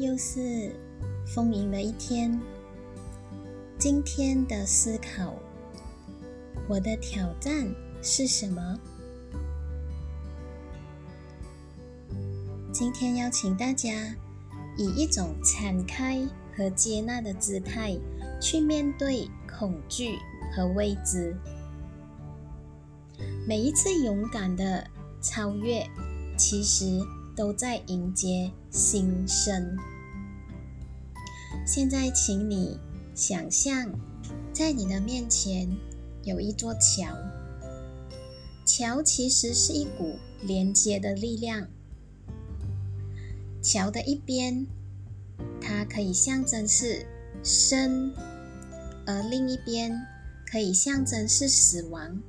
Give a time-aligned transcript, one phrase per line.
[0.00, 0.74] 又是
[1.26, 2.40] 丰盈的一天。
[3.78, 5.34] 今天的思考，
[6.66, 7.70] 我的挑战
[8.00, 8.80] 是什么？
[12.72, 14.16] 今天邀请大家
[14.78, 16.26] 以一种敞开
[16.56, 17.94] 和接纳的姿态
[18.40, 20.16] 去面对恐惧
[20.56, 21.36] 和未知。
[23.46, 24.86] 每一次勇敢的
[25.20, 25.86] 超越，
[26.38, 27.02] 其实
[27.36, 29.76] 都在迎接新生。
[31.66, 32.78] 现在，请你
[33.14, 33.92] 想象，
[34.52, 35.68] 在你的面前
[36.22, 37.16] 有一座桥，
[38.64, 41.68] 桥其实是一股连接的力量。
[43.62, 44.66] 桥的一边，
[45.60, 47.06] 它可以象征是
[47.42, 48.12] 生，
[49.06, 50.00] 而另一边
[50.50, 52.20] 可以象征是死亡。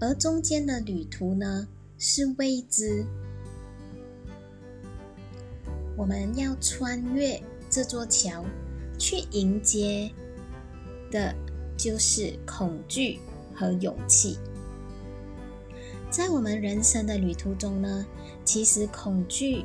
[0.00, 1.66] 而中间的旅途呢，
[1.98, 3.04] 是未知。
[5.98, 8.44] 我们要穿越这座桥，
[8.96, 10.08] 去迎接
[11.10, 11.34] 的，
[11.76, 13.18] 就是恐惧
[13.52, 14.38] 和勇气。
[16.08, 18.06] 在我们人生的旅途中呢，
[18.44, 19.64] 其实恐惧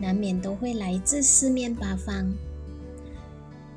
[0.00, 2.32] 难免都会来自四面八方。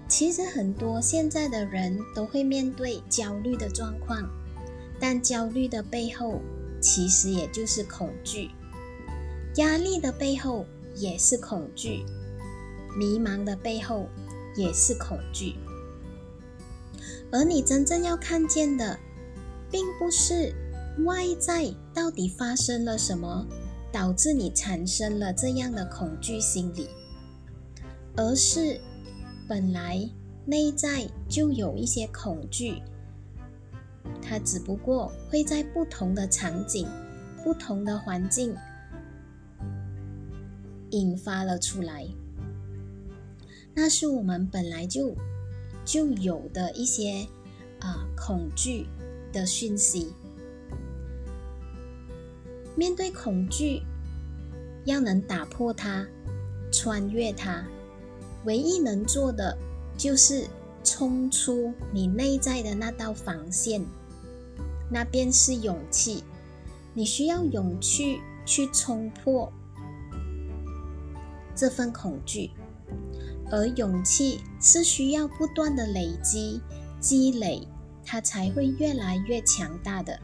[0.08, 4.26] 其实很多现在的人都会面对焦虑的状况。
[5.02, 6.40] 但焦虑的背后，
[6.80, 8.50] 其实也就是恐惧；
[9.58, 10.66] 压力的背后
[10.98, 12.04] 也是恐惧；
[12.98, 14.08] 迷茫的背后
[14.56, 15.56] 也是恐惧。
[17.32, 18.98] 而你真正要看见的，
[19.70, 20.54] 并不是
[21.06, 23.46] 外在到底发生了什么，
[23.92, 26.90] 导致你产生了这样的恐惧心理，
[28.16, 28.80] 而是
[29.48, 30.10] 本来
[30.46, 32.82] 内在就有一些恐惧。
[34.22, 36.88] 它只不过会在不同的场景、
[37.44, 38.56] 不同的环境
[40.92, 42.08] 引发了出来，
[43.74, 45.16] 那是我们本来就
[45.86, 47.28] 就有的一些
[47.80, 48.88] 啊恐惧
[49.32, 50.14] 的讯息。
[52.76, 53.82] 面对恐惧，
[54.86, 56.08] 要能打破它、
[56.72, 57.66] 穿越它，
[58.46, 59.58] 唯一能做的
[59.98, 60.48] 就是
[60.84, 63.84] 冲出你内在的那道防线。
[64.90, 66.24] 那便是勇气，
[66.94, 69.52] 你需要勇气去冲破
[71.58, 72.52] 这份恐惧，
[73.50, 76.62] 而勇气是需要不断的累积、
[77.00, 77.68] 积累，
[78.06, 80.20] 它才会越来越强大的。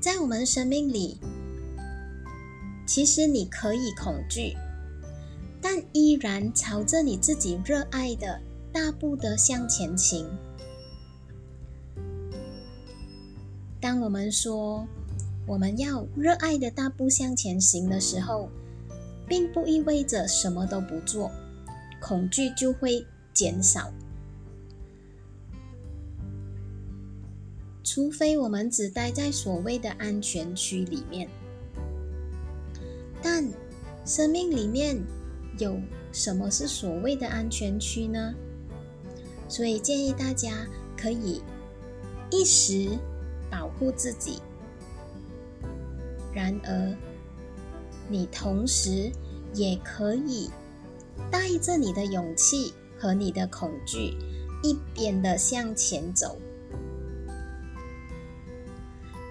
[0.00, 1.18] 在我们生命里，
[2.86, 4.56] 其实你可以恐惧，
[5.60, 8.40] 但依然朝着你自己热爱的
[8.72, 10.26] 大步的向前行。
[13.78, 14.86] 当我们说
[15.46, 18.48] 我们要热爱的大步向前行的时候，
[19.30, 21.30] 并不意味着什么都不做，
[22.00, 23.92] 恐惧就会减少。
[27.84, 31.28] 除非我们只待在所谓的安全区里面，
[33.22, 33.48] 但
[34.04, 35.00] 生命里面
[35.58, 35.80] 有
[36.10, 38.34] 什么是所谓的安全区呢？
[39.48, 41.40] 所以建议大家可以
[42.30, 42.98] 一时。
[43.52, 44.38] 保护自己。
[46.32, 46.96] 然而，
[48.10, 49.10] 你同时
[49.54, 50.50] 也可以
[51.30, 54.16] 带着你的勇气和你的恐惧，
[54.62, 56.36] 一边的向前走。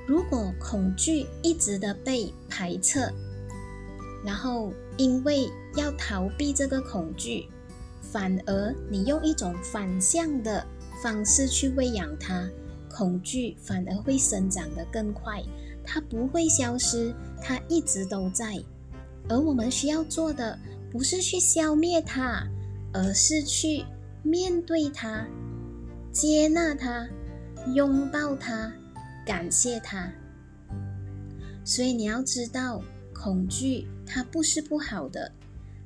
[0.07, 3.11] 如果恐惧一直的被排斥，
[4.25, 7.47] 然后因为要逃避这个恐惧，
[8.01, 10.65] 反而你用一种反向的
[11.03, 12.49] 方式去喂养它。
[12.91, 15.43] 恐惧反而会生长得更快，
[15.91, 17.11] 它不会消失，
[17.41, 18.63] 它一直都在。
[19.27, 20.57] 而我们需要做的
[20.91, 22.47] 不是去消灭它，
[22.93, 23.83] 而是去
[24.21, 25.25] 面对它、
[26.11, 27.07] 接纳它、
[27.73, 28.71] 拥抱它、
[29.25, 30.11] 感谢它。
[31.65, 35.31] 所以你要知道，恐惧它不是不好的，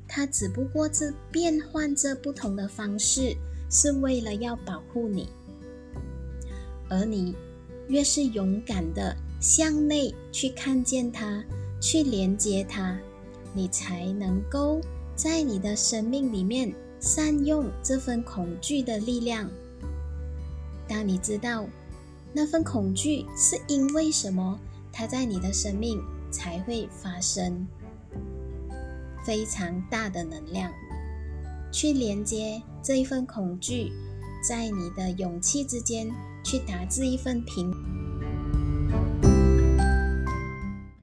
[0.06, 3.34] 它只不过是变换着不同的方式，
[3.70, 5.30] 是为了要保护你。
[6.90, 7.34] 而你
[7.88, 11.44] 越是勇敢的向内去看见它，
[11.82, 12.98] 去连接它，
[13.54, 14.80] 你才能够
[15.18, 19.50] 在你的生命里面善用这份恐惧的力量。
[20.88, 21.68] 当你知道
[22.32, 24.58] 那份恐惧是因为什么，
[24.94, 26.02] 它在你的生命
[26.32, 27.68] 才会发生
[29.26, 30.72] 非常大的能量，
[31.70, 33.92] 去连接这一份恐惧，
[34.42, 36.10] 在你的勇气之间。
[36.46, 37.72] 去打字一份平。